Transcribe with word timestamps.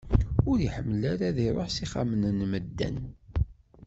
Ur 0.49 0.57
iḥemmel 0.67 1.01
ara 1.11 1.23
ad 1.29 1.37
iruḥ 1.47 1.69
s 1.71 1.77
ixxamen 1.83 2.23
n 2.37 2.41
medden. 2.51 2.97